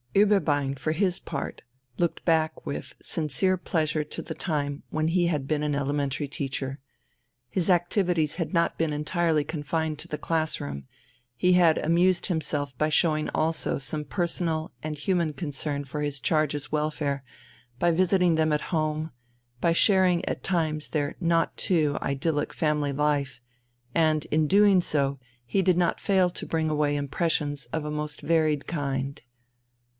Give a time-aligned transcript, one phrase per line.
[0.15, 1.61] Ueberbein, for his part,
[1.97, 6.79] looked back with sincere pleasure to the time when he had been an elementary teacher.
[7.49, 10.85] His activities had not been entirely confined to the class room,
[11.35, 16.71] he had amused himself by showing also some personal and human concern for his charges'
[16.71, 17.23] welfare,
[17.79, 19.11] by visiting them at home,
[19.61, 23.39] by sharing at times their not too idyllic family life,
[23.95, 28.19] and in doing so he did not fail to bring away impressions of a most
[28.19, 29.21] varied kind.